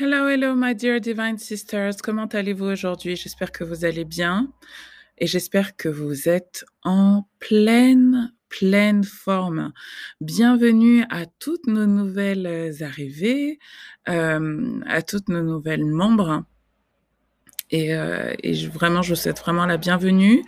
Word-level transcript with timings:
Hello, 0.00 0.28
hello, 0.28 0.54
my 0.54 0.76
dear 0.76 1.00
divine 1.00 1.38
sisters. 1.38 1.96
Comment 2.00 2.28
allez-vous 2.32 2.66
aujourd'hui? 2.66 3.16
J'espère 3.16 3.50
que 3.50 3.64
vous 3.64 3.84
allez 3.84 4.04
bien 4.04 4.52
et 5.18 5.26
j'espère 5.26 5.74
que 5.74 5.88
vous 5.88 6.28
êtes 6.28 6.64
en 6.84 7.24
pleine, 7.40 8.32
pleine 8.48 9.02
forme. 9.02 9.72
Bienvenue 10.20 11.04
à 11.10 11.26
toutes 11.26 11.66
nos 11.66 11.86
nouvelles 11.86 12.76
arrivées, 12.80 13.58
euh, 14.08 14.80
à 14.86 15.02
toutes 15.02 15.28
nos 15.28 15.42
nouvelles 15.42 15.84
membres. 15.84 16.44
Et, 17.72 17.92
euh, 17.92 18.32
et 18.44 18.54
je, 18.54 18.70
vraiment, 18.70 19.02
je 19.02 19.14
vous 19.14 19.20
souhaite 19.20 19.40
vraiment 19.40 19.66
la 19.66 19.78
bienvenue. 19.78 20.44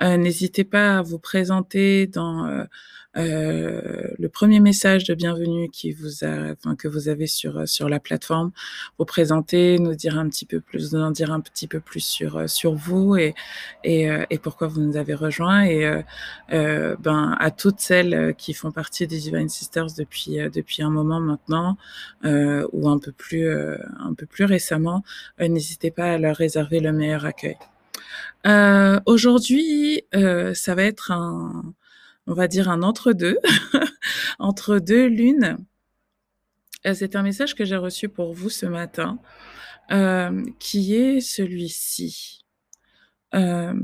Euh, 0.00 0.16
N'hésitez 0.16 0.64
pas 0.64 1.00
à 1.00 1.02
vous 1.02 1.18
présenter 1.18 2.06
dans 2.06 2.66
euh, 3.16 3.74
euh, 3.74 4.08
le 4.18 4.28
premier 4.28 4.60
message 4.60 5.04
de 5.04 5.14
bienvenue 5.14 5.68
qui 5.70 5.92
vous 5.92 6.24
a, 6.24 6.52
enfin, 6.52 6.76
que 6.76 6.88
vous 6.88 7.08
avez 7.08 7.26
sur 7.26 7.68
sur 7.68 7.88
la 7.88 8.00
plateforme, 8.00 8.52
vous 8.98 9.04
présenter, 9.04 9.78
nous 9.78 9.94
dire 9.94 10.18
un 10.18 10.28
petit 10.28 10.46
peu 10.46 10.60
plus, 10.60 10.92
nous 10.92 11.00
en 11.00 11.10
dire 11.10 11.32
un 11.32 11.40
petit 11.40 11.66
peu 11.66 11.80
plus 11.80 12.00
sur 12.00 12.48
sur 12.48 12.74
vous 12.74 13.16
et 13.16 13.34
et, 13.84 14.10
euh, 14.10 14.24
et 14.30 14.38
pourquoi 14.38 14.68
vous 14.68 14.80
nous 14.80 14.96
avez 14.96 15.14
rejoints 15.14 15.62
et 15.64 15.86
euh, 15.86 16.02
euh, 16.52 16.96
ben 17.00 17.36
à 17.38 17.50
toutes 17.50 17.80
celles 17.80 18.34
qui 18.36 18.54
font 18.54 18.72
partie 18.72 19.06
des 19.06 19.18
Divine 19.18 19.48
Sisters 19.48 19.94
depuis 19.96 20.36
depuis 20.52 20.82
un 20.82 20.90
moment 20.90 21.20
maintenant 21.20 21.76
ou 22.24 22.88
un 22.88 22.98
peu 22.98 23.12
plus 23.12 23.48
un 23.50 24.14
peu 24.16 24.26
plus 24.26 24.44
récemment, 24.44 25.02
n'hésitez 25.38 25.90
pas 25.90 26.12
à 26.14 26.18
leur 26.18 26.36
réserver 26.36 26.80
le 26.80 26.92
meilleur 26.92 27.24
accueil. 27.24 27.56
Aujourd'hui, 29.06 30.04
ça 30.12 30.74
va 30.74 30.82
être 30.82 31.10
un 31.10 31.74
on 32.26 32.34
va 32.34 32.48
dire 32.48 32.68
un 32.68 32.82
entre-deux, 32.82 33.38
entre 34.38 34.78
deux 34.78 35.06
lunes. 35.06 35.58
Euh, 36.86 36.94
c'est 36.94 37.16
un 37.16 37.22
message 37.22 37.54
que 37.54 37.64
j'ai 37.64 37.76
reçu 37.76 38.08
pour 38.08 38.32
vous 38.32 38.50
ce 38.50 38.66
matin, 38.66 39.18
euh, 39.90 40.44
qui 40.58 40.94
est 40.94 41.20
celui-ci. 41.20 42.44
Euh, 43.34 43.74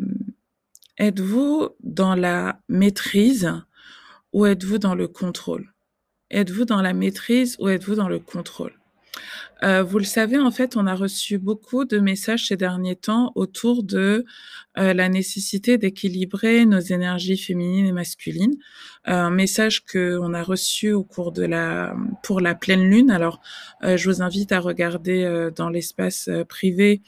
êtes-vous 0.98 1.70
dans 1.80 2.14
la 2.14 2.60
maîtrise 2.68 3.52
ou 4.32 4.46
êtes-vous 4.46 4.78
dans 4.78 4.94
le 4.94 5.08
contrôle? 5.08 5.72
Êtes-vous 6.30 6.64
dans 6.64 6.82
la 6.82 6.92
maîtrise 6.92 7.56
ou 7.58 7.68
êtes-vous 7.68 7.96
dans 7.96 8.08
le 8.08 8.20
contrôle? 8.20 8.79
Euh, 9.62 9.82
vous 9.82 9.98
le 9.98 10.04
savez, 10.04 10.38
en 10.38 10.50
fait, 10.50 10.76
on 10.76 10.86
a 10.86 10.94
reçu 10.94 11.38
beaucoup 11.38 11.84
de 11.84 11.98
messages 11.98 12.48
ces 12.48 12.56
derniers 12.56 12.96
temps 12.96 13.32
autour 13.34 13.82
de 13.82 14.24
euh, 14.78 14.94
la 14.94 15.08
nécessité 15.08 15.76
d'équilibrer 15.76 16.64
nos 16.64 16.80
énergies 16.80 17.36
féminines 17.36 17.86
et 17.86 17.92
masculines. 17.92 18.54
Euh, 19.08 19.12
un 19.12 19.30
message 19.30 19.84
que 19.84 20.18
on 20.18 20.32
a 20.32 20.42
reçu 20.42 20.92
au 20.92 21.04
cours 21.04 21.32
de 21.32 21.44
la 21.44 21.94
pour 22.22 22.40
la 22.40 22.54
pleine 22.54 22.82
lune. 22.82 23.10
Alors, 23.10 23.40
je 23.82 24.08
vous 24.08 24.22
invite 24.22 24.52
à 24.52 24.60
regarder 24.60 25.50
dans 25.54 25.68
l'espace 25.68 26.28
privé 26.48 27.02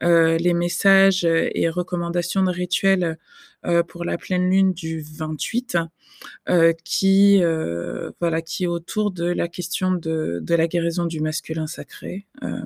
les 0.00 0.54
messages 0.54 1.24
et 1.24 1.68
recommandations 1.68 2.42
de 2.42 2.50
rituels 2.50 3.18
pour 3.88 4.04
la 4.04 4.16
pleine 4.16 4.50
lune 4.50 4.72
du 4.72 5.00
28 5.00 5.76
euh, 6.48 6.72
qui 6.84 7.42
euh, 7.42 8.10
voilà 8.20 8.42
qui 8.42 8.64
est 8.64 8.68
autour 8.68 9.10
de 9.10 9.24
la 9.24 9.48
question 9.48 9.92
de, 9.92 10.42
la 10.48 10.66
guérison 10.68 11.04
du 11.04 11.20
masculin 11.20 11.66
sacré 11.66 12.26
euh, 12.42 12.62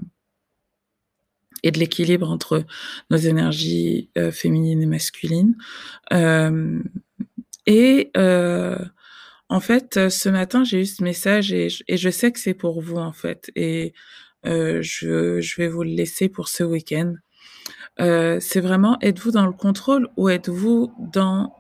et 1.63 1.71
de 1.71 1.79
l'équilibre 1.79 2.31
entre 2.31 2.65
nos 3.11 3.17
énergies 3.17 4.11
euh, 4.17 4.33
féminines 4.33 4.83
et 4.83 4.87
masculines. 4.87 5.57
Euh, 6.13 6.83
et 7.67 8.11
euh, 8.17 8.79
en 9.49 9.61
fait, 9.61 10.09
ce 10.09 10.29
matin, 10.29 10.65
j'ai 10.65 10.81
eu 10.81 10.87
ce 10.87 11.03
message 11.03 11.53
et, 11.53 11.69
et 11.89 11.97
je 11.97 12.11
sais 12.11 12.33
que 12.33 12.39
c'est 12.39 12.55
pour 12.55 12.81
vous 12.81 12.97
en 12.97 13.13
fait. 13.13 13.51
Et 13.57 13.93
je, 14.45 15.41
je 15.41 15.57
vais 15.57 15.69
vous 15.69 15.83
le 15.83 15.91
laisser 15.91 16.29
pour 16.29 16.49
ce 16.49 16.63
week-end. 16.65 17.15
C'est 18.41 18.61
vraiment 18.61 18.99
êtes-vous 19.01 19.31
dans 19.33 19.47
le 19.47 19.53
contrôle 19.53 20.09
ou 20.17 20.29
êtes-vous 20.29 20.93
dans 21.13 21.55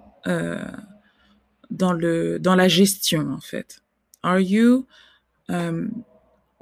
dans 1.70 1.92
le 1.92 2.38
dans 2.38 2.54
la 2.54 2.68
gestion 2.68 3.30
en 3.30 3.40
fait? 3.40 3.82
Are 4.22 4.40
you 4.40 4.86
um, 5.48 6.04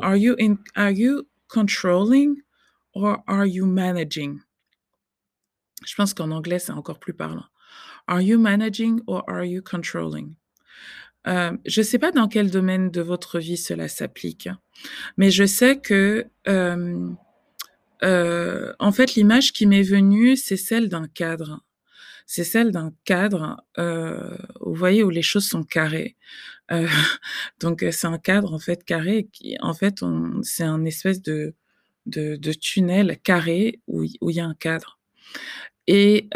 are 0.00 0.16
you 0.16 0.37
in 0.39 0.59
are 0.77 0.91
you 0.91 1.27
controlling 1.49 2.37
or 2.94 3.22
are 3.27 3.47
you 3.47 3.66
managing? 3.66 4.41
Je 5.84 5.95
pense 5.95 6.15
qu'en 6.15 6.31
anglais 6.31 6.59
c'est 6.59 6.72
encore 6.72 6.99
plus 6.99 7.15
parlant. 7.15 7.47
Are 8.06 8.21
you 8.21 8.39
managing 8.39 9.00
or 9.06 9.25
are 9.28 9.45
you 9.45 9.62
controlling? 9.62 10.34
Euh, 11.27 11.56
je 11.66 11.81
ne 11.81 11.84
sais 11.84 11.99
pas 11.99 12.12
dans 12.12 12.28
quel 12.28 12.50
domaine 12.50 12.91
de 12.91 13.00
votre 13.00 13.39
vie 13.39 13.56
cela 13.56 13.89
s'applique, 13.89 14.49
mais 15.16 15.31
je 15.31 15.45
sais 15.45 15.78
que 15.78 16.27
euh, 16.47 17.10
euh, 18.03 18.72
en 18.78 18.92
fait 18.92 19.14
l'image 19.14 19.53
qui 19.53 19.66
m'est 19.66 19.82
venue 19.82 20.36
c'est 20.36 20.56
celle 20.56 20.88
d'un 20.88 21.09
cadre 21.09 21.62
c'est 22.31 22.44
celle 22.44 22.72
d'un 22.72 22.92
cadre, 23.06 23.64
euh, 23.78 24.36
vous 24.60 24.75
voyez, 24.75 25.03
où 25.03 25.09
les 25.09 25.22
choses 25.22 25.48
sont 25.48 25.64
carrées. 25.64 26.14
Euh, 26.70 26.86
donc 27.60 27.82
c'est 27.91 28.06
un 28.06 28.19
cadre 28.19 28.53
en 28.53 28.59
fait 28.59 28.84
carré 28.84 29.31
qui, 29.32 29.56
en 29.62 29.72
fait, 29.72 30.04
c'est 30.42 30.64
un 30.64 30.84
espèce 30.84 31.22
de, 31.22 31.54
de, 32.04 32.53
tunnel 32.53 33.19
carré 33.25 33.81
où, 33.86 34.04
il 34.04 34.19
y 34.36 34.41
a 34.41 34.44
un 34.44 34.54
cadre. 34.54 34.98
Et 35.86 36.28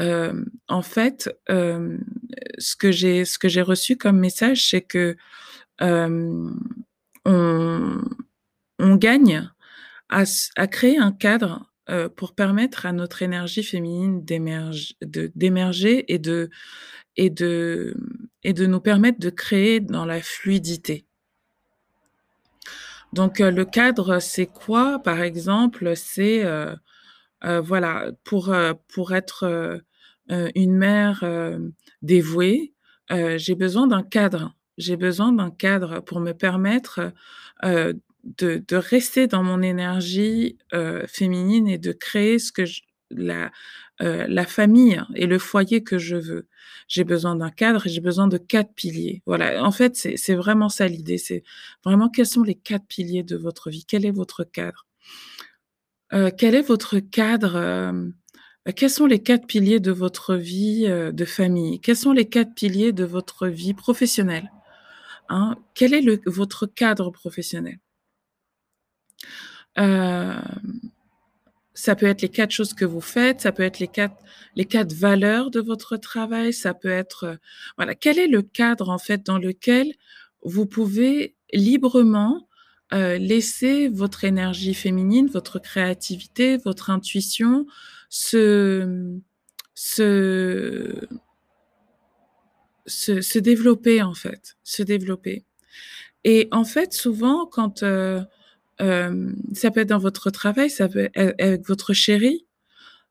en 0.68 0.80
fait, 0.80 1.30
ce 1.48 2.76
que 2.76 2.90
j'ai 2.90 3.26
ce 3.26 3.38
que 3.38 3.48
j'ai 3.50 3.60
reçu 3.60 3.98
comme 3.98 4.18
message, 4.18 4.66
c'est 4.70 4.80
que 4.80 5.14
on, 5.80 6.54
on 7.26 8.96
gagne 8.96 9.52
à, 10.12 10.66
créer 10.66 10.98
un 10.98 11.12
cadre 11.12 11.72
euh, 11.90 12.08
pour 12.08 12.34
permettre 12.34 12.86
à 12.86 12.92
notre 12.92 13.22
énergie 13.22 13.64
féminine 13.64 14.24
d'émerger, 14.24 16.04
et 16.06 16.18
de, 16.18 17.94
nous 18.44 18.80
permettre 18.80 19.18
de 19.18 19.30
créer 19.30 19.80
dans 19.80 20.04
la 20.04 20.20
fluidité. 20.20 21.06
Donc 23.12 23.40
euh, 23.40 23.50
le 23.50 23.64
cadre, 23.64 24.20
c'est 24.20 24.46
quoi? 24.46 25.00
Par 25.02 25.20
exemple, 25.20 25.92
c'est 25.96 26.44
euh, 26.44 26.74
voilà 27.42 28.12
pour 28.24 28.54
pour 28.88 29.12
être 29.12 29.82
une 30.28 30.76
mère 30.76 31.24
dévouée, 32.00 32.72
j'ai 33.10 33.54
besoin 33.54 33.86
d'un 33.86 34.02
cadre. 34.02 34.54
J'ai 34.78 34.96
besoin 34.96 35.32
d'un 35.32 35.50
cadre 35.50 36.00
pour 36.00 36.20
me 36.20 36.32
permettre 36.32 37.12
de, 38.24 38.62
rester 38.76 39.26
dans 39.26 39.42
mon 39.42 39.62
énergie 39.62 40.58
euh, 40.72 41.06
féminine 41.06 41.68
et 41.68 41.78
de 41.78 41.92
créer 41.92 42.38
ce 42.38 42.52
que 42.52 42.64
je, 42.64 42.82
la, 43.10 43.50
euh, 44.00 44.26
la 44.28 44.46
famille 44.46 45.00
et 45.14 45.26
le 45.26 45.38
foyer 45.38 45.82
que 45.82 45.98
je 45.98 46.16
veux. 46.16 46.48
J'ai 46.88 47.04
besoin 47.04 47.36
d'un 47.36 47.50
cadre 47.50 47.86
et 47.86 47.90
j'ai 47.90 48.00
besoin 48.00 48.28
de 48.28 48.38
quatre 48.38 48.72
piliers. 48.74 49.22
Voilà, 49.26 49.64
en 49.64 49.72
fait, 49.72 49.96
c'est 49.96 50.34
vraiment 50.34 50.68
ça 50.68 50.86
l'idée. 50.88 51.18
C'est 51.18 51.42
vraiment 51.84 52.08
quels 52.08 52.26
sont 52.26 52.42
les 52.42 52.54
quatre 52.54 52.86
piliers 52.86 53.22
de 53.22 53.36
votre 53.36 53.70
vie? 53.70 53.84
Quel 53.86 54.06
est 54.06 54.10
votre 54.10 54.44
cadre? 54.44 54.86
Euh, 56.12 56.30
Quel 56.36 56.54
est 56.54 56.62
votre 56.62 56.98
cadre 56.98 58.12
Quels 58.76 58.90
sont 58.90 59.06
les 59.06 59.22
quatre 59.22 59.46
piliers 59.46 59.80
de 59.80 59.92
votre 59.92 60.36
vie 60.36 60.86
de 60.86 61.24
famille? 61.24 61.80
Quels 61.80 61.96
sont 61.96 62.12
les 62.12 62.28
quatre 62.28 62.54
piliers 62.54 62.92
de 62.92 63.04
votre 63.04 63.48
vie 63.48 63.74
professionnelle? 63.74 64.50
Hein? 65.28 65.56
Quel 65.74 65.94
est 65.94 66.02
le, 66.02 66.20
votre 66.26 66.66
cadre 66.66 67.10
professionnel? 67.10 67.78
Euh, 69.78 70.40
ça 71.74 71.96
peut 71.96 72.06
être 72.06 72.22
les 72.22 72.28
quatre 72.28 72.50
choses 72.50 72.74
que 72.74 72.84
vous 72.84 73.00
faites, 73.00 73.40
ça 73.40 73.52
peut 73.52 73.62
être 73.62 73.78
les 73.78 73.88
quatre 73.88 74.16
les 74.54 74.66
quatre 74.66 74.92
valeurs 74.92 75.50
de 75.50 75.60
votre 75.60 75.96
travail, 75.96 76.52
ça 76.52 76.74
peut 76.74 76.90
être 76.90 77.24
euh, 77.24 77.36
voilà 77.76 77.94
quel 77.94 78.18
est 78.18 78.28
le 78.28 78.42
cadre 78.42 78.90
en 78.90 78.98
fait 78.98 79.24
dans 79.24 79.38
lequel 79.38 79.94
vous 80.42 80.66
pouvez 80.66 81.34
librement 81.52 82.48
euh, 82.92 83.16
laisser 83.16 83.88
votre 83.88 84.24
énergie 84.24 84.74
féminine, 84.74 85.28
votre 85.28 85.58
créativité, 85.58 86.58
votre 86.58 86.90
intuition 86.90 87.66
se 88.10 89.18
se 89.74 91.08
se, 92.86 93.20
se 93.20 93.38
développer 93.38 94.02
en 94.02 94.14
fait, 94.14 94.56
se 94.64 94.82
développer. 94.82 95.44
Et 96.24 96.48
en 96.52 96.64
fait, 96.64 96.92
souvent 96.92 97.46
quand 97.46 97.82
euh, 98.80 99.32
ça 99.52 99.70
peut 99.70 99.80
être 99.80 99.88
dans 99.88 99.98
votre 99.98 100.30
travail, 100.30 100.70
ça 100.70 100.88
peut 100.88 101.10
être 101.14 101.34
avec 101.40 101.66
votre 101.66 101.92
chéri, 101.92 102.46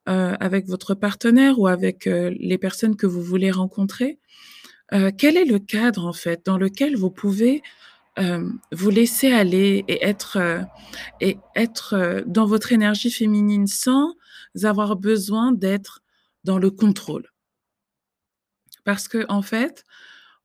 euh, 0.09 0.35
avec 0.39 0.65
votre 0.65 0.95
partenaire 0.95 1.59
ou 1.59 1.67
avec 1.67 2.07
euh, 2.07 2.33
les 2.39 2.57
personnes 2.57 2.95
que 2.95 3.05
vous 3.05 3.21
voulez 3.21 3.51
rencontrer. 3.51 4.17
Euh, 4.93 5.11
quel 5.15 5.37
est 5.37 5.45
le 5.45 5.59
cadre 5.59 6.07
en 6.07 6.13
fait 6.13 6.43
dans 6.43 6.57
lequel 6.57 6.95
vous 6.95 7.11
pouvez 7.11 7.61
vous 8.71 8.89
laisser 8.89 9.31
aller 9.31 9.85
et 9.87 10.03
être 10.05 10.37
et 11.21 11.37
être 11.55 12.23
dans 12.27 12.45
votre 12.45 12.73
énergie 12.73 13.09
féminine 13.09 13.67
sans 13.67 14.15
avoir 14.63 14.97
besoin 14.97 15.53
d'être 15.53 16.01
dans 16.43 16.57
le 16.57 16.71
contrôle? 16.71 17.31
Parce 18.83 19.07
que 19.07 19.25
en 19.29 19.41
fait, 19.41 19.85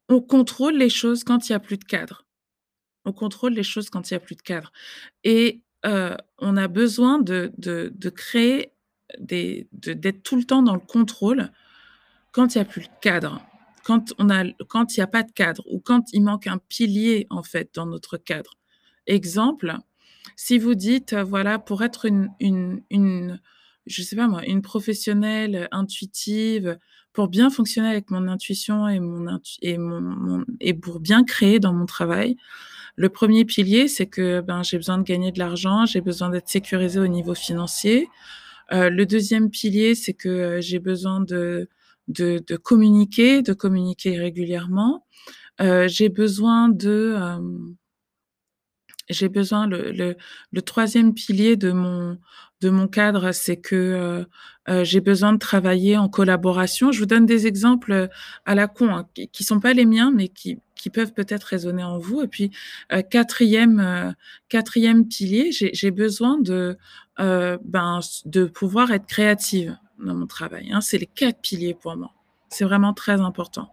on 0.08 0.20
contrôle 0.20 0.76
les 0.76 0.90
choses 0.90 1.24
quand 1.24 1.48
il 1.48 1.52
y 1.52 1.54
a 1.54 1.58
plus 1.58 1.76
de 1.78 1.84
cadre. 1.84 2.25
On 3.06 3.12
contrôle 3.12 3.54
les 3.54 3.62
choses 3.62 3.88
quand 3.88 4.10
il 4.10 4.14
y 4.14 4.16
a 4.16 4.20
plus 4.20 4.36
de 4.36 4.42
cadre. 4.42 4.72
Et 5.24 5.62
euh, 5.86 6.16
on 6.38 6.56
a 6.58 6.68
besoin 6.68 7.18
de, 7.18 7.52
de, 7.56 7.92
de 7.94 8.10
créer 8.10 8.72
d'être 9.18 10.22
tout 10.22 10.36
le 10.36 10.44
temps 10.44 10.62
dans 10.62 10.74
le 10.74 10.80
contrôle 10.80 11.50
quand 12.32 12.54
il 12.54 12.58
n'y 12.58 12.62
a 12.62 12.66
plus 12.66 12.82
le 12.82 12.88
cadre, 13.00 13.40
quand 13.84 14.10
il 14.18 14.98
n'y 14.98 15.02
a 15.02 15.06
pas 15.06 15.22
de 15.22 15.32
cadre 15.32 15.62
ou 15.70 15.78
quand 15.78 16.12
il 16.12 16.22
manque 16.22 16.48
un 16.48 16.58
pilier 16.58 17.26
en 17.30 17.42
fait 17.42 17.70
dans 17.74 17.86
notre 17.86 18.16
cadre. 18.18 18.58
Exemple, 19.06 19.76
si 20.34 20.58
vous 20.58 20.74
dites 20.74 21.14
voilà 21.14 21.58
pour 21.58 21.82
être 21.84 22.04
une, 22.04 22.30
une, 22.40 23.40
je 23.86 24.02
sais 24.02 24.16
pas 24.16 24.26
moi, 24.26 24.44
une 24.44 24.60
professionnelle 24.60 25.68
intuitive, 25.70 26.78
pour 27.12 27.28
bien 27.28 27.48
fonctionner 27.48 27.88
avec 27.88 28.10
mon 28.10 28.28
intuition 28.28 28.86
et 28.88 29.00
mon, 29.00 29.40
et 29.62 29.78
mon, 29.78 30.44
et 30.60 30.74
pour 30.74 31.00
bien 31.00 31.24
créer 31.24 31.60
dans 31.60 31.72
mon 31.72 31.86
travail, 31.86 32.36
le 32.96 33.08
premier 33.10 33.44
pilier, 33.44 33.88
c'est 33.88 34.06
que 34.06 34.40
ben, 34.40 34.62
j'ai 34.62 34.78
besoin 34.78 34.98
de 34.98 35.02
gagner 35.02 35.30
de 35.30 35.38
l'argent, 35.38 35.84
j'ai 35.84 36.00
besoin 36.00 36.30
d'être 36.30 36.48
sécurisé 36.48 36.98
au 36.98 37.06
niveau 37.06 37.34
financier. 37.34 38.08
Euh, 38.72 38.88
le 38.90 39.06
deuxième 39.06 39.50
pilier, 39.50 39.94
c'est 39.94 40.14
que 40.14 40.28
euh, 40.28 40.60
j'ai 40.60 40.78
besoin 40.78 41.20
de, 41.20 41.68
de, 42.08 42.42
de, 42.46 42.56
communiquer, 42.56 43.42
de 43.42 43.52
communiquer 43.52 44.18
régulièrement. 44.18 45.06
Euh, 45.60 45.88
j'ai 45.88 46.08
besoin 46.08 46.68
de... 46.68 47.16
J'ai 49.08 49.28
besoin, 49.28 49.68
le, 49.68 49.92
le, 49.92 50.16
le, 50.50 50.62
troisième 50.62 51.14
pilier 51.14 51.54
de 51.56 51.70
mon, 51.70 52.18
de 52.60 52.70
mon 52.70 52.88
cadre, 52.88 53.32
c'est 53.32 53.56
que 53.56 53.76
euh, 53.76 54.24
euh, 54.68 54.84
j'ai 54.84 55.00
besoin 55.00 55.32
de 55.32 55.38
travailler 55.38 55.96
en 55.96 56.08
collaboration. 56.08 56.90
Je 56.90 57.00
vous 57.00 57.06
donne 57.06 57.26
des 57.26 57.46
exemples 57.46 57.92
euh, 57.92 58.08
à 58.46 58.54
la 58.54 58.66
con, 58.66 58.94
hein, 58.94 59.08
qui, 59.14 59.28
qui 59.28 59.44
sont 59.44 59.60
pas 59.60 59.74
les 59.74 59.84
miens, 59.84 60.10
mais 60.10 60.28
qui, 60.28 60.58
qui 60.74 60.88
peuvent 60.88 61.12
peut-être 61.12 61.44
résonner 61.44 61.84
en 61.84 61.98
vous. 61.98 62.22
Et 62.22 62.28
puis 62.28 62.50
quatrième, 63.10 64.14
quatrième 64.48 65.08
pilier, 65.08 65.50
j'ai 65.50 65.90
besoin 65.90 66.38
de, 66.38 66.76
ben, 67.18 68.00
de 68.26 68.44
pouvoir 68.44 68.92
être 68.92 69.06
créative 69.06 69.76
dans 69.98 70.14
mon 70.14 70.26
travail. 70.26 70.70
Hein. 70.72 70.82
C'est 70.82 70.98
les 70.98 71.06
quatre 71.06 71.40
piliers 71.40 71.74
pour 71.74 71.96
moi. 71.96 72.12
C'est 72.50 72.64
vraiment 72.64 72.92
très 72.92 73.20
important. 73.20 73.72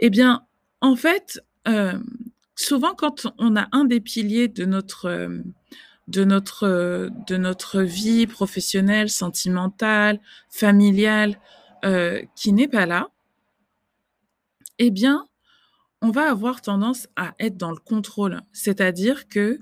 Eh 0.00 0.10
bien, 0.10 0.42
en 0.80 0.96
fait, 0.96 1.40
souvent 2.56 2.94
quand 2.94 3.28
on 3.38 3.56
a 3.56 3.68
un 3.70 3.84
des 3.84 4.00
piliers 4.00 4.48
de 4.48 4.64
notre 4.64 5.30
de 6.08 6.24
notre, 6.24 7.10
de 7.26 7.36
notre 7.36 7.82
vie 7.82 8.26
professionnelle, 8.26 9.10
sentimentale, 9.10 10.20
familiale, 10.48 11.38
euh, 11.84 12.22
qui 12.36 12.52
n'est 12.52 12.68
pas 12.68 12.86
là, 12.86 13.10
eh 14.78 14.90
bien, 14.90 15.26
on 16.02 16.10
va 16.10 16.30
avoir 16.30 16.62
tendance 16.62 17.08
à 17.16 17.34
être 17.38 17.56
dans 17.56 17.70
le 17.70 17.78
contrôle. 17.78 18.42
C'est-à-dire 18.52 19.28
que 19.28 19.58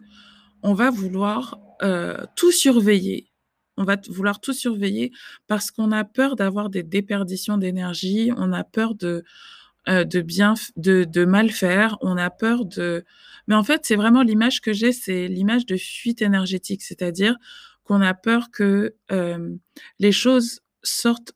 on 0.62 0.74
va 0.74 0.90
vouloir 0.90 1.58
euh, 1.82 2.24
tout 2.36 2.52
surveiller. 2.52 3.30
On 3.76 3.84
va 3.84 3.96
vouloir 4.08 4.40
tout 4.40 4.52
surveiller 4.52 5.12
parce 5.46 5.70
qu'on 5.70 5.92
a 5.92 6.04
peur 6.04 6.36
d'avoir 6.36 6.70
des 6.70 6.82
déperditions 6.82 7.58
d'énergie, 7.58 8.30
on 8.36 8.52
a 8.52 8.64
peur 8.64 8.94
de, 8.94 9.24
euh, 9.88 10.04
de 10.04 10.20
bien, 10.20 10.54
de, 10.76 11.04
de 11.04 11.24
mal 11.24 11.50
faire, 11.50 11.96
on 12.00 12.16
a 12.16 12.30
peur 12.30 12.64
de, 12.64 13.04
mais 13.46 13.54
en 13.54 13.64
fait, 13.64 13.82
c'est 13.84 13.96
vraiment 13.96 14.22
l'image 14.22 14.60
que 14.60 14.72
j'ai, 14.72 14.92
c'est 14.92 15.28
l'image 15.28 15.66
de 15.66 15.76
fuite 15.76 16.22
énergétique, 16.22 16.82
c'est-à-dire 16.82 17.36
qu'on 17.84 18.00
a 18.00 18.14
peur 18.14 18.50
que 18.50 18.94
euh, 19.12 19.54
les 19.98 20.12
choses 20.12 20.60
sortent 20.82 21.34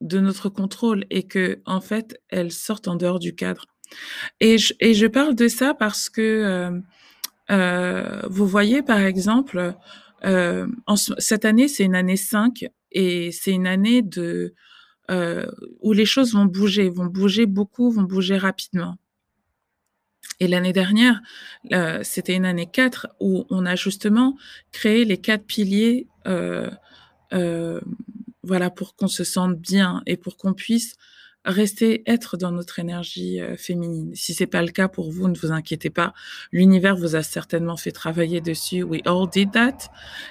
de 0.00 0.20
notre 0.20 0.48
contrôle 0.48 1.04
et 1.10 1.24
que 1.24 1.60
en 1.66 1.80
fait 1.80 2.20
elles 2.28 2.52
sortent 2.52 2.88
en 2.88 2.96
dehors 2.96 3.18
du 3.18 3.34
cadre. 3.34 3.66
Et 4.40 4.58
je, 4.58 4.74
et 4.80 4.94
je 4.94 5.06
parle 5.06 5.34
de 5.34 5.48
ça 5.48 5.74
parce 5.74 6.08
que 6.08 6.20
euh, 6.20 6.80
euh, 7.50 8.22
vous 8.28 8.46
voyez 8.46 8.82
par 8.82 9.00
exemple 9.00 9.74
euh, 10.24 10.66
en, 10.86 10.96
cette 10.96 11.44
année 11.44 11.68
c'est 11.68 11.84
une 11.84 11.94
année 11.94 12.16
5 12.16 12.66
et 12.92 13.32
c'est 13.32 13.52
une 13.52 13.66
année 13.66 14.02
de 14.02 14.54
euh, 15.10 15.46
où 15.80 15.92
les 15.92 16.04
choses 16.04 16.34
vont 16.34 16.44
bouger, 16.44 16.88
vont 16.88 17.06
bouger 17.06 17.46
beaucoup, 17.46 17.90
vont 17.90 18.02
bouger 18.02 18.36
rapidement. 18.36 18.96
Et 20.40 20.48
l'année 20.48 20.72
dernière, 20.72 21.20
euh, 21.72 22.00
c'était 22.04 22.34
une 22.34 22.44
année 22.44 22.68
4 22.70 23.08
où 23.20 23.46
on 23.50 23.66
a 23.66 23.74
justement 23.74 24.36
créé 24.70 25.04
les 25.04 25.18
quatre 25.18 25.44
piliers 25.44 26.06
euh, 26.26 26.70
voilà, 28.42 28.70
pour 28.70 28.96
qu'on 28.96 29.08
se 29.08 29.24
sente 29.24 29.58
bien 29.58 30.02
et 30.06 30.16
pour 30.16 30.36
qu'on 30.36 30.54
puisse 30.54 30.96
rester, 31.48 32.02
être 32.06 32.36
dans 32.36 32.52
notre 32.52 32.78
énergie 32.78 33.40
euh, 33.40 33.56
féminine. 33.56 34.14
Si 34.14 34.34
c'est 34.34 34.46
pas 34.46 34.62
le 34.62 34.68
cas 34.68 34.86
pour 34.86 35.10
vous, 35.10 35.28
ne 35.28 35.36
vous 35.36 35.50
inquiétez 35.50 35.90
pas. 35.90 36.12
L'univers 36.52 36.96
vous 36.96 37.16
a 37.16 37.22
certainement 37.22 37.76
fait 37.76 37.90
travailler 37.90 38.40
dessus. 38.40 38.82
We 38.82 39.00
all 39.06 39.28
did 39.28 39.52
that. 39.52 39.78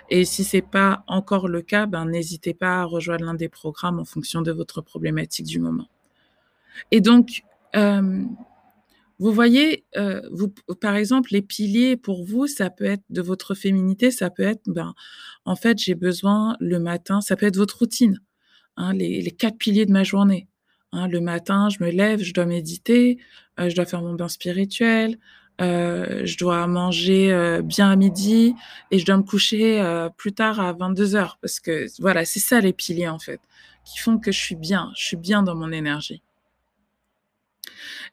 Et 0.10 0.26
si 0.26 0.44
c'est 0.44 0.62
pas 0.62 1.04
encore 1.08 1.48
le 1.48 1.62
cas, 1.62 1.88
ben, 1.88 2.06
n'hésitez 2.06 2.54
pas 2.54 2.82
à 2.82 2.84
rejoindre 2.84 3.26
l'un 3.26 3.34
des 3.34 3.50
programmes 3.50 4.00
en 4.00 4.06
fonction 4.06 4.42
de 4.42 4.52
votre 4.52 4.82
problématique 4.82 5.48
du 5.48 5.60
moment. 5.60 5.88
Et 6.92 7.02
donc, 7.02 7.44
euh, 7.76 8.24
vous 9.20 9.32
voyez, 9.32 9.86
euh, 9.98 10.22
vous, 10.32 10.54
par 10.80 10.96
exemple, 10.96 11.30
les 11.32 11.42
piliers 11.42 11.98
pour 11.98 12.24
vous, 12.24 12.46
ça 12.46 12.70
peut 12.70 12.86
être 12.86 13.04
de 13.10 13.22
votre 13.22 13.56
féminité, 13.56 14.12
ça 14.12 14.30
peut 14.30 14.44
être, 14.44 14.62
ben, 14.68 14.94
en 15.46 15.56
fait, 15.56 15.80
j'ai 15.80 15.96
besoin 15.96 16.56
le 16.60 16.80
matin, 16.80 17.22
ça 17.22 17.36
peut 17.36 17.48
être 17.48 17.58
votre 17.58 17.80
routine, 17.80 18.22
hein, 18.76 18.94
les, 18.94 19.22
les, 19.22 19.32
quatre 19.32 19.58
piliers 19.58 19.88
de 19.88 19.92
ma 19.92 20.04
journée. 20.04 20.48
Hein, 20.98 21.08
le 21.08 21.22
matin, 21.22 21.70
je 21.70 21.84
me 21.84 21.92
lève, 21.92 22.24
je 22.24 22.34
dois 22.34 22.48
méditer, 22.48 23.20
euh, 23.60 23.70
je 23.70 23.76
dois 23.76 23.86
faire 23.86 24.02
mon 24.02 24.16
bain 24.16 24.30
spirituel, 24.30 25.20
euh, 25.62 26.26
je 26.26 26.38
dois 26.40 26.66
manger 26.66 27.32
euh, 27.32 27.62
bien 27.62 27.92
à 27.92 27.96
midi 27.96 28.56
et 28.90 28.98
je 28.98 29.06
dois 29.06 29.18
me 29.18 29.24
coucher 29.24 29.84
plus 30.18 30.34
tard 30.34 30.60
à 30.60 30.74
22 30.74 31.16
heures 31.16 31.38
parce 31.40 31.60
que 31.60 31.86
voilà, 32.00 32.26
c'est 32.26 32.40
ça 32.40 32.62
les 32.62 32.74
piliers 32.74 33.10
en 33.10 33.20
fait 33.20 33.40
qui 33.86 34.00
font 34.00 34.18
que 34.18 34.32
je 34.32 34.40
suis 34.40 34.56
bien, 34.56 34.92
je 34.96 35.06
suis 35.06 35.18
bien 35.18 35.44
dans 35.44 35.56
mon 35.56 35.72
énergie. 35.72 36.24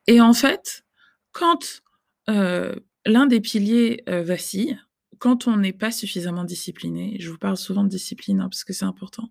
Et 0.06 0.20
en 0.20 0.34
fait, 0.34 0.84
quand 1.32 1.82
l'un 2.28 3.26
des 3.26 3.40
piliers 3.40 4.04
vacille, 4.06 4.78
quand 5.18 5.48
on 5.48 5.56
n'est 5.56 5.72
pas 5.72 5.90
suffisamment 5.90 6.44
discipliné, 6.44 7.16
je 7.18 7.30
vous 7.30 7.38
parle 7.38 7.56
souvent 7.56 7.82
de 7.82 7.88
discipline 7.88 8.40
hein, 8.40 8.48
parce 8.50 8.62
que 8.62 8.74
c'est 8.74 8.84
important, 8.84 9.30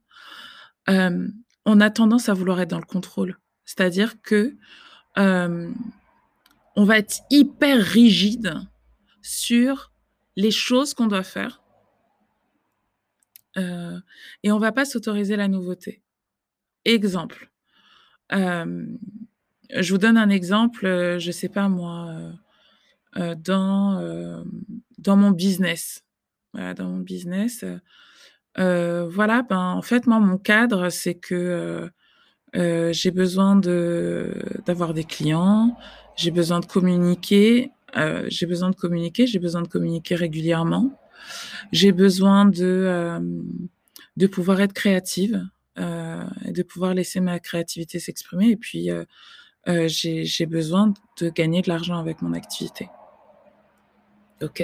on 0.87 1.79
a 1.79 1.89
tendance 1.91 2.29
à 2.29 2.33
vouloir 2.33 2.59
être 2.59 2.71
dans 2.71 2.79
le 2.79 2.85
contrôle. 2.85 3.37
C'est-à-dire 3.65 4.21
que 4.21 4.55
on 5.15 6.85
va 6.85 6.97
être 6.97 7.21
hyper 7.29 7.79
rigide 7.79 8.55
sur 9.21 9.91
les 10.35 10.51
choses 10.51 10.93
qu'on 10.93 11.07
doit 11.07 11.23
faire 11.23 11.61
et 13.55 14.51
on 14.51 14.57
va 14.57 14.71
pas 14.71 14.85
s'autoriser 14.85 15.35
la 15.35 15.47
nouveauté. 15.47 16.01
Exemple. 16.85 17.51
Euh, 18.31 18.85
je 19.75 19.91
vous 19.91 19.97
donne 19.97 20.17
un 20.17 20.29
exemple, 20.29 20.85
euh, 20.85 21.19
je 21.19 21.31
sais 21.31 21.49
pas 21.49 21.69
moi, 21.69 22.09
euh, 22.09 22.31
euh, 23.17 23.35
dans, 23.35 23.99
euh, 23.99 24.43
dans 24.97 25.15
mon 25.15 25.31
business. 25.31 26.03
Voilà, 26.53 26.73
dans 26.73 26.89
mon 26.89 26.99
business. 26.99 27.65
Euh, 28.59 29.07
voilà, 29.07 29.41
ben, 29.43 29.57
en 29.59 29.81
fait, 29.81 30.05
moi, 30.05 30.19
mon 30.19 30.37
cadre, 30.37 30.89
c'est 30.89 31.15
que 31.15 31.89
j'ai 32.53 33.11
besoin 33.11 33.55
de 33.55 34.33
d'avoir 34.65 34.93
des 34.93 35.03
clients, 35.03 35.77
j'ai 36.15 36.31
besoin 36.31 36.59
de 36.59 36.65
communiquer, 36.65 37.71
j'ai 38.27 38.45
besoin 38.45 38.69
de 38.69 38.75
communiquer, 38.75 39.27
j'ai 39.27 39.39
besoin 39.39 39.61
de 39.61 39.67
communiquer 39.67 40.15
régulièrement, 40.15 40.99
j'ai 41.71 41.91
besoin 41.91 42.45
de 42.45 43.19
de 44.17 44.27
pouvoir 44.27 44.61
être 44.61 44.73
créative 44.73 45.47
et 45.77 46.51
de 46.51 46.63
pouvoir 46.63 46.93
laisser 46.93 47.19
ma 47.19 47.39
créativité 47.39 47.99
s'exprimer 47.99 48.49
et 48.51 48.57
puis 48.57 48.91
euh, 49.67 49.87
j'ai 49.87 50.45
besoin 50.45 50.93
de 51.19 51.29
gagner 51.29 51.61
de 51.61 51.69
l'argent 51.69 51.97
avec 51.97 52.21
mon 52.21 52.33
activité. 52.33 52.89
Ok. 54.41 54.63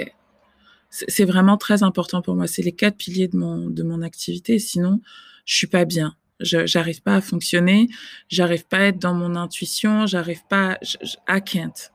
C'est 0.90 1.24
vraiment 1.24 1.56
très 1.56 1.82
important 1.84 2.20
pour 2.20 2.34
moi. 2.34 2.46
C'est 2.46 2.62
les 2.62 2.72
quatre 2.72 2.96
piliers 2.96 3.28
de 3.28 3.36
mon, 3.36 3.70
de 3.70 3.82
mon 3.84 4.02
activité. 4.02 4.58
Sinon, 4.58 5.00
je 5.44 5.56
suis 5.56 5.68
pas 5.68 5.84
bien. 5.84 6.16
J'arrive 6.40 7.02
pas 7.02 7.16
à 7.16 7.20
fonctionner. 7.20 7.88
J'arrive 8.28 8.66
pas 8.66 8.78
à 8.78 8.82
être 8.84 8.98
dans 8.98 9.14
mon 9.14 9.36
intuition. 9.36 10.06
J'arrive 10.06 10.46
pas. 10.48 10.78
Je, 10.82 10.96
I 11.28 11.40
can't. 11.44 11.92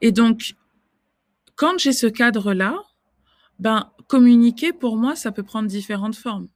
Et 0.00 0.12
donc, 0.12 0.54
quand 1.54 1.78
j'ai 1.78 1.92
ce 1.92 2.06
cadre-là, 2.06 2.76
ben 3.58 3.92
communiquer 4.08 4.72
pour 4.72 4.96
moi, 4.96 5.14
ça 5.14 5.30
peut 5.30 5.44
prendre 5.44 5.68
différentes 5.68 6.16
formes. 6.16 6.48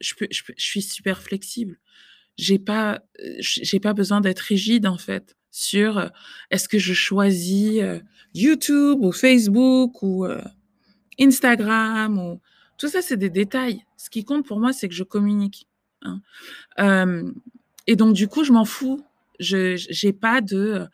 Je, 0.00 0.14
suis 0.56 0.82
super 0.82 1.20
flexible 1.22 1.78
j'ai 2.36 2.58
pas 2.58 3.02
j'ai 3.38 3.80
pas 3.80 3.92
besoin 3.92 4.20
d'être 4.20 4.40
rigide 4.40 4.86
en 4.86 4.98
fait 4.98 5.36
sur 5.50 6.10
est-ce 6.50 6.68
que 6.68 6.78
je 6.78 6.94
choisis 6.94 7.82
YouTube 8.34 8.98
ou 9.02 9.12
Facebook 9.12 10.02
ou 10.02 10.26
Instagram 11.20 12.18
ou 12.18 12.40
tout 12.78 12.88
ça 12.88 13.02
c'est 13.02 13.16
des 13.16 13.30
détails. 13.30 13.84
Ce 13.96 14.10
qui 14.10 14.24
compte 14.24 14.46
pour 14.46 14.60
moi 14.60 14.72
c'est 14.72 14.88
que 14.88 14.94
je 14.94 15.04
communique. 15.04 15.68
Hein. 16.02 16.20
Euh, 16.78 17.30
et 17.86 17.96
donc 17.96 18.14
du 18.14 18.28
coup 18.28 18.44
je 18.44 18.52
m'en 18.52 18.64
fous. 18.64 19.04
Je 19.40 19.76
j'ai 19.76 20.12
pas 20.12 20.40
de 20.40 20.86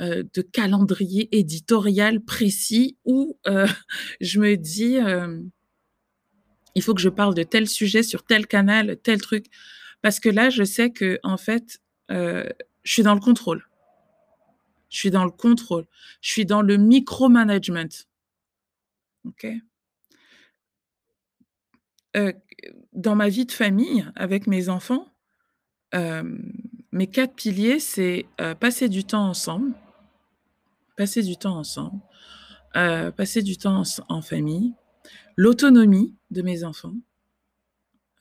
euh, 0.00 0.22
de 0.32 0.42
calendrier 0.42 1.28
éditorial 1.36 2.20
précis 2.20 2.96
où 3.04 3.38
euh, 3.46 3.66
je 4.20 4.40
me 4.40 4.56
dis, 4.56 4.98
il 6.74 6.82
faut 6.82 6.94
que 6.94 7.00
je 7.00 7.08
parle 7.08 7.34
de 7.34 7.42
tel 7.42 7.68
sujet 7.68 8.02
sur 8.02 8.22
tel 8.24 8.46
canal, 8.46 8.96
tel 9.02 9.20
truc. 9.20 9.46
Parce 10.02 10.18
que 10.18 10.30
là, 10.30 10.48
je 10.48 10.64
sais 10.64 10.90
que, 10.90 11.18
en 11.22 11.36
fait, 11.36 11.80
je 12.08 12.46
suis 12.84 13.02
dans 13.02 13.14
le 13.14 13.20
contrôle. 13.20 13.66
Je 14.88 14.96
suis 14.96 15.10
dans 15.10 15.24
le 15.24 15.30
contrôle. 15.30 15.86
Je 16.22 16.30
suis 16.30 16.46
dans 16.46 16.62
le 16.62 16.76
micromanagement. 16.76 17.88
OK? 19.24 19.46
Dans 22.92 23.14
ma 23.14 23.28
vie 23.28 23.46
de 23.46 23.52
famille, 23.52 24.04
avec 24.16 24.46
mes 24.46 24.68
enfants, 24.68 25.06
mes 25.92 27.06
quatre 27.06 27.34
piliers, 27.34 27.78
c'est 27.78 28.26
passer 28.58 28.88
du 28.88 29.04
temps 29.04 29.28
ensemble, 29.28 29.72
passer 30.96 31.22
du 31.22 31.36
temps 31.36 31.56
ensemble, 31.56 32.00
passer 32.72 33.42
du 33.42 33.56
temps 33.56 33.82
en, 34.08 34.22
famille, 34.22 34.74
l'autonomie 35.36 36.14
de 36.30 36.42
mes 36.42 36.64
enfants, 36.64 36.94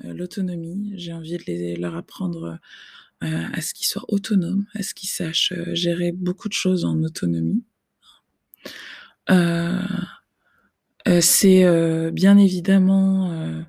l'autonomie, 0.02 0.94
j'ai 0.96 1.14
envie 1.14 1.38
de 1.38 1.44
les, 1.48 1.76
leur 1.76 1.96
apprendre 1.96 2.60
à 3.22 3.62
ce 3.62 3.74
qu'ils 3.74 3.88
soient 3.88 4.06
autonomes, 4.08 4.66
à 4.76 4.84
ce 4.84 4.94
qu'ils 4.94 5.10
sachent 5.10 5.54
gérer 5.74 6.12
beaucoup 6.12 6.48
de 6.48 6.54
choses 6.54 6.86
en 6.86 7.02
autonomie. 7.04 7.64
c'est 11.22 12.12
bien 12.12 12.38
évidemment 12.38 13.66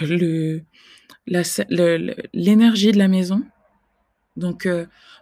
le 0.00 0.62
l'énergie 2.32 2.92
de 2.92 2.98
la 2.98 3.08
maison. 3.08 3.42
Donc, 4.36 4.68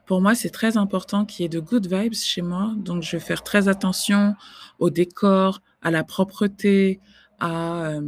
pour 0.07 0.21
moi, 0.21 0.35
c'est 0.35 0.51
très 0.51 0.77
important 0.77 1.25
qu'il 1.25 1.43
y 1.43 1.47
ait 1.47 1.49
de 1.49 1.61
good 1.61 1.87
vibes 1.93 2.15
chez 2.15 2.43
moi. 2.43 2.75
Donc, 2.77 3.03
je 3.03 3.17
vais 3.17 3.23
faire 3.23 3.43
très 3.43 3.69
attention 3.69 4.37
au 4.79 4.91
décor, 4.91 5.61
à 5.83 5.91
la 5.91 6.05
propreté, 6.05 7.01
à, 7.41 7.99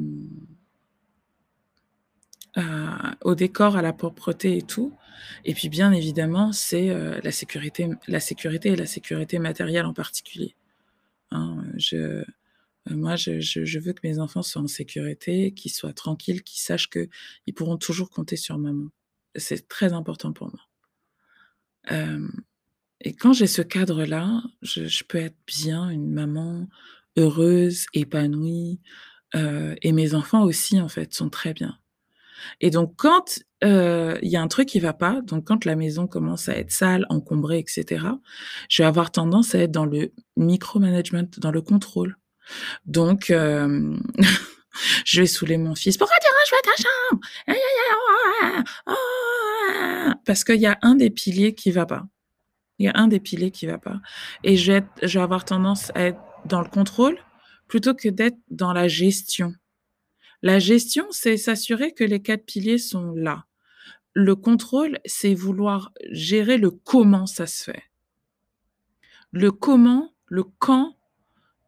au 3.23 3.35
décor, 3.35 3.77
à 3.77 3.83
la 3.83 3.93
propreté 3.93 4.57
et 4.57 4.63
tout. 4.63 4.97
Et 5.45 5.55
puis, 5.55 5.69
bien 5.69 5.93
évidemment, 5.93 6.53
c'est 6.53 6.89
la 7.23 7.33
sécurité, 7.33 7.89
la 8.09 8.21
sécurité 8.21 8.71
et 8.71 8.77
la 8.77 8.87
sécurité 8.87 9.39
matérielle 9.39 9.87
en 9.87 9.95
particulier. 9.95 10.55
Hein, 11.33 11.65
je, 11.77 12.25
moi, 12.89 13.17
je, 13.17 13.79
veux 13.79 13.93
que 13.93 14.07
mes 14.07 14.19
enfants 14.19 14.43
soient 14.43 14.63
en 14.63 14.67
sécurité, 14.67 15.53
qu'ils 15.53 15.73
soient 15.73 15.93
tranquilles, 15.93 16.43
qu'ils 16.43 16.61
sachent 16.61 16.89
qu'ils 16.89 17.55
pourront 17.55 17.77
toujours 17.77 18.11
compter 18.11 18.37
sur 18.37 18.59
maman. 18.59 18.89
C'est 19.37 19.69
très 19.69 19.93
important 19.93 20.33
pour 20.33 20.49
moi 20.49 20.61
et 23.01 23.15
quand 23.15 23.33
j'ai 23.33 23.47
ce 23.47 23.63
cadre-là, 23.63 24.43
je, 24.63 25.03
peux 25.05 25.19
être 25.19 25.37
bien, 25.47 25.89
une 25.89 26.11
maman 26.11 26.69
heureuse, 27.17 27.87
épanouie, 27.95 28.81
et 29.35 29.93
mes 29.93 30.15
enfants 30.15 30.43
aussi, 30.43 30.81
en 30.81 30.89
fait, 30.89 31.15
sont 31.15 31.31
très 31.31 31.55
bien. 31.55 31.79
Et 32.61 32.71
donc, 32.71 32.95
quand 32.97 33.41
il 33.63 34.19
y 34.29 34.37
a 34.37 34.43
un 34.43 34.49
truc 34.49 34.69
qui 34.69 34.81
va 34.81 34.93
pas, 34.93 35.21
donc 35.23 35.47
quand 35.47 35.65
la 35.65 35.77
maison 35.77 36.07
commence 36.07 36.49
à 36.49 36.57
être 36.57 36.73
sale, 36.73 37.07
encombrée, 37.09 37.59
etc., 37.59 38.07
je 38.69 38.83
vais 38.83 38.87
avoir 38.87 39.11
tendance 39.11 39.55
à 39.55 39.61
être 39.61 39.73
dans 39.73 39.87
le 39.87 40.13
micromanagement, 40.37 41.29
dans 41.39 41.51
le 41.51 41.63
contrôle. 41.63 42.17
Donc, 42.85 43.27
je 45.05 45.21
vais 45.21 45.27
saouler 45.27 45.59
mon 45.59 45.75
fils. 45.75 45.97
Pourquoi 45.97 46.17
tu 46.21 46.29
ranges 46.29 46.63
ta 46.63 46.83
chambre 46.83 47.21
parce 50.25 50.45
qu'il 50.45 50.61
y 50.61 50.67
a 50.67 50.79
un 50.83 50.95
des 50.95 51.11
piliers 51.11 51.55
qui 51.55 51.71
va 51.71 51.87
pas. 51.87 52.07
Il 52.79 52.87
y 52.87 52.89
a 52.89 52.93
un 52.95 53.09
des 53.09 53.21
piliers 53.21 53.51
qui 53.51 53.67
va 53.67 53.79
pas. 53.79 54.01
Et 54.45 54.57
je 54.57 54.73
vais 54.73 55.21
avoir 55.21 55.45
tendance 55.45 55.91
à 55.95 56.03
être 56.03 56.21
dans 56.47 56.63
le 56.63 56.69
contrôle 56.69 57.19
plutôt 57.69 57.95
que 57.95 58.09
d'être 58.09 58.39
dans 58.49 58.73
la 58.73 58.89
gestion. 58.89 59.55
La 60.43 60.59
gestion, 60.59 61.07
c'est 61.11 61.37
s'assurer 61.37 61.93
que 61.93 62.05
les 62.05 62.23
quatre 62.23 62.47
piliers 62.47 62.79
sont 62.79 63.13
là. 63.13 63.45
Le 64.13 64.35
contrôle, 64.35 64.99
c'est 65.05 65.35
vouloir 65.35 65.93
gérer 66.11 66.57
le 66.57 66.71
comment 66.71 67.27
ça 67.27 67.47
se 67.47 67.65
fait. 67.65 67.83
Le 69.31 69.53
comment, 69.53 70.15
le 70.27 70.45
quand 70.59 70.97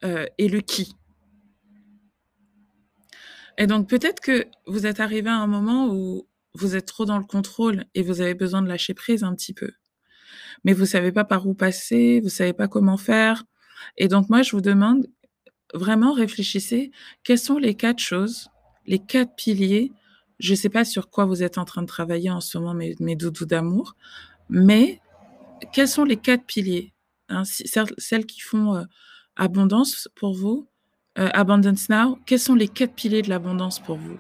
euh, 0.05 0.27
et 0.39 0.49
le 0.49 0.61
qui. 0.61 0.95
Et 3.59 3.67
donc 3.67 3.89
peut-être 3.89 4.21
que 4.21 4.47
vous 4.67 4.87
êtes 4.87 5.01
arrivé 5.01 5.29
à 5.29 5.37
un 5.37 5.47
moment 5.47 5.89
où 5.93 6.27
vous 6.55 6.77
êtes 6.77 6.87
trop 6.87 7.05
dans 7.05 7.19
le 7.19 7.25
contrôle 7.25 7.85
et 7.95 8.03
vous 8.03 8.21
avez 8.21 8.35
besoin 8.35 8.63
de 8.63 8.69
lâcher 8.69 8.95
prise 8.95 9.25
un 9.25 9.35
petit 9.35 9.55
peu. 9.55 9.71
Mais 10.65 10.73
vous 10.73 10.87
savez 10.87 11.13
pas 11.13 11.25
par 11.25 11.47
où 11.47 11.55
passer, 11.55 12.21
vous 12.21 12.29
savez 12.29 12.53
pas 12.53 12.69
comment 12.69 12.97
faire. 12.97 13.45
Et 13.97 14.09
donc 14.09 14.29
moi, 14.29 14.43
je 14.43 14.53
vous 14.53 14.61
demande 14.61 15.07
vraiment 15.75 16.13
réfléchissez, 16.13 16.91
quelles 17.25 17.39
sont 17.39 17.59
les 17.59 17.75
quatre 17.75 17.99
choses, 17.99 18.49
les 18.87 18.99
quatre 18.99 19.35
piliers? 19.35 19.93
Je 20.39 20.55
sais 20.55 20.69
pas 20.69 20.85
sur 20.85 21.09
quoi 21.09 21.25
vous 21.25 21.43
êtes 21.43 21.59
en 21.59 21.65
train 21.65 21.83
de 21.83 21.87
travailler 21.87 22.31
en 22.31 22.41
ce 22.41 22.59
moment, 22.59 22.75
mes, 22.75 22.95
mes 23.01 23.17
doudous 23.17 23.47
d'amour, 23.47 23.95
mais 24.49 25.01
quels 25.73 25.89
sont 25.89 26.05
les 26.05 26.17
quatre 26.17 26.45
piliers 26.45 26.93
hein, 27.29 27.45
Celles 27.45 28.27
qui 28.27 28.41
font 28.41 28.75
euh, 28.75 28.85
abondance 29.37 30.09
pour 30.15 30.35
vous, 30.35 30.67
euh, 31.19 31.29
Abundance 31.35 31.89
Now, 31.89 32.19
quels 32.27 32.39
sont 32.39 32.55
les 32.55 32.69
quatre 32.69 32.95
piliers 32.95 33.23
de 33.23 33.29
l'abondance 33.29 33.81
pour 33.81 33.97
vous? 33.97 34.19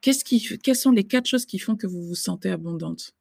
Qu'est-ce 0.00 0.24
qui, 0.24 0.58
quelles 0.58 0.76
sont 0.76 0.90
les 0.90 1.04
quatre 1.04 1.26
choses 1.26 1.46
qui 1.46 1.58
font 1.58 1.76
que 1.76 1.86
vous 1.86 2.02
vous 2.02 2.14
sentez 2.14 2.50
abondante? 2.50 3.14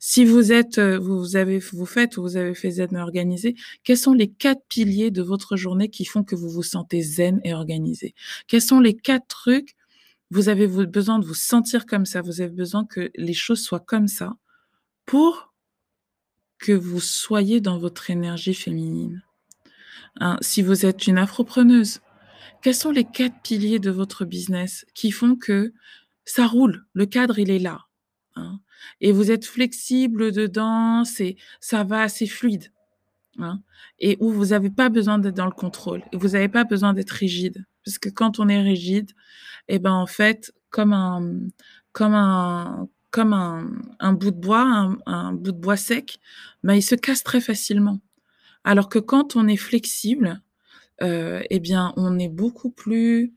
Si 0.00 0.24
vous 0.24 0.52
êtes, 0.52 0.78
euh, 0.78 0.98
vous 0.98 1.36
avez, 1.36 1.58
vous 1.58 1.86
faites 1.86 2.16
ou 2.16 2.22
vous 2.22 2.36
avez 2.36 2.54
fait 2.54 2.70
zen 2.70 2.96
organisé, 2.96 3.56
quels 3.84 3.98
sont 3.98 4.14
les 4.14 4.28
quatre 4.28 4.62
piliers 4.68 5.10
de 5.10 5.22
votre 5.22 5.56
journée 5.56 5.90
qui 5.90 6.04
font 6.04 6.24
que 6.24 6.34
vous 6.36 6.48
vous 6.48 6.62
sentez 6.62 7.02
zen 7.02 7.40
et 7.44 7.52
organisé? 7.54 8.14
Quels 8.46 8.62
sont 8.62 8.80
les 8.80 8.96
quatre 8.96 9.26
trucs 9.26 9.76
Vous 10.30 10.48
avez 10.48 10.66
besoin 10.86 11.18
de 11.18 11.26
vous 11.26 11.34
sentir 11.34 11.86
comme 11.86 12.06
ça. 12.06 12.22
Vous 12.22 12.40
avez 12.40 12.50
besoin 12.54 12.84
que 12.86 13.10
les 13.16 13.34
choses 13.34 13.62
soient 13.62 13.80
comme 13.80 14.08
ça 14.08 14.34
pour 15.06 15.52
que 16.58 16.72
vous 16.72 17.00
soyez 17.00 17.60
dans 17.60 17.78
votre 17.78 18.10
énergie 18.10 18.54
féminine? 18.54 19.25
Hein, 20.20 20.36
si 20.40 20.62
vous 20.62 20.86
êtes 20.86 21.06
une 21.06 21.18
afropreneuse, 21.18 22.00
quels 22.62 22.74
sont 22.74 22.90
les 22.90 23.04
quatre 23.04 23.40
piliers 23.42 23.78
de 23.78 23.90
votre 23.90 24.24
business 24.24 24.86
qui 24.94 25.10
font 25.10 25.36
que 25.36 25.72
ça 26.24 26.46
roule, 26.46 26.84
le 26.94 27.06
cadre, 27.06 27.38
il 27.38 27.50
est 27.50 27.58
là. 27.58 27.86
Hein? 28.34 28.60
Et 29.00 29.12
vous 29.12 29.30
êtes 29.30 29.44
flexible 29.44 30.32
dedans, 30.32 31.04
c'est, 31.04 31.36
ça 31.60 31.84
va 31.84 32.02
assez 32.02 32.26
fluide. 32.26 32.72
Hein? 33.38 33.60
Et 33.98 34.16
où 34.20 34.30
vous 34.30 34.46
n'avez 34.46 34.70
pas 34.70 34.88
besoin 34.88 35.18
d'être 35.18 35.36
dans 35.36 35.46
le 35.46 35.50
contrôle. 35.52 36.02
Et 36.12 36.16
vous 36.16 36.28
n'avez 36.28 36.48
pas 36.48 36.64
besoin 36.64 36.94
d'être 36.94 37.10
rigide. 37.10 37.66
Parce 37.84 37.98
que 37.98 38.08
quand 38.08 38.40
on 38.40 38.48
est 38.48 38.60
rigide, 38.60 39.12
eh 39.68 39.78
ben, 39.78 39.92
en 39.92 40.06
fait, 40.06 40.52
comme 40.70 40.92
un, 40.92 41.38
comme 41.92 42.14
un, 42.14 42.88
comme 43.10 43.32
un, 43.32 43.70
un 44.00 44.12
bout 44.12 44.30
de 44.30 44.40
bois, 44.40 44.62
un, 44.62 44.96
un, 45.06 45.32
bout 45.32 45.52
de 45.52 45.58
bois 45.58 45.76
sec, 45.76 46.18
ben, 46.62 46.74
il 46.74 46.82
se 46.82 46.94
casse 46.94 47.22
très 47.22 47.40
facilement. 47.40 48.00
Alors 48.66 48.88
que 48.88 48.98
quand 48.98 49.36
on 49.36 49.46
est 49.46 49.56
flexible, 49.56 50.42
euh, 51.00 51.40
eh 51.50 51.60
bien, 51.60 51.94
on 51.96 52.18
est 52.18 52.28
beaucoup 52.28 52.70
plus 52.70 53.32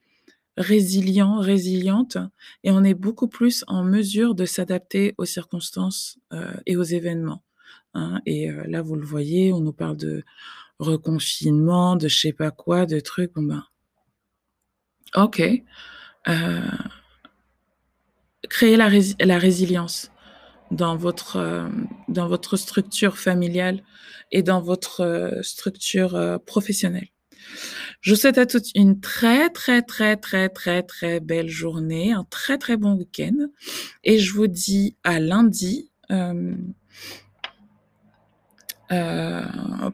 résilient, 0.57 1.37
résiliente, 1.37 2.17
et 2.63 2.71
on 2.71 2.83
est 2.83 2.95
beaucoup 2.95 3.27
plus 3.27 3.63
en 3.67 3.83
mesure 3.83 4.33
de 4.33 4.45
s'adapter 4.45 5.13
aux 5.19 5.25
circonstances 5.25 6.17
euh, 6.33 6.51
et 6.65 6.75
aux 6.77 6.83
événements. 6.83 7.43
Hein. 7.93 8.21
Et 8.25 8.49
euh, 8.49 8.63
là, 8.65 8.81
vous 8.81 8.95
le 8.95 9.05
voyez, 9.05 9.53
on 9.53 9.59
nous 9.59 9.71
parle 9.71 9.97
de 9.97 10.23
reconfinement, 10.79 11.95
de 11.95 12.07
je 12.07 12.17
sais 12.17 12.33
pas 12.33 12.49
quoi, 12.49 12.87
de 12.87 12.99
trucs. 12.99 13.31
Bon 13.35 13.43
ben, 13.43 13.63
ok. 15.15 15.43
Créer 18.49 18.77
la, 18.77 19.37
résilience 19.37 20.11
dans 20.71 20.95
votre 20.95 21.69
dans 22.09 22.27
votre 22.27 22.57
structure 22.57 23.17
familiale 23.17 23.83
et 24.31 24.43
dans 24.43 24.61
votre 24.61 25.39
structure 25.41 26.39
professionnelle. 26.45 27.07
Je 28.01 28.15
souhaite 28.15 28.37
à 28.37 28.45
toutes 28.45 28.67
une 28.75 28.99
très, 28.99 29.49
très, 29.49 29.81
très, 29.81 30.15
très, 30.15 30.49
très, 30.49 30.83
très 30.83 31.19
belle 31.19 31.49
journée, 31.49 32.13
un 32.13 32.25
très, 32.29 32.57
très 32.57 32.77
bon 32.77 32.93
week-end. 32.93 33.47
Et 34.03 34.19
je 34.19 34.33
vous 34.33 34.47
dis 34.47 34.95
à 35.03 35.19
lundi 35.19 35.91
euh, 36.11 36.55
euh, 38.91 39.43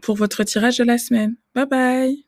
pour 0.02 0.16
votre 0.16 0.44
tirage 0.44 0.78
de 0.78 0.84
la 0.84 0.98
semaine. 0.98 1.36
Bye 1.56 1.66
bye 1.66 2.25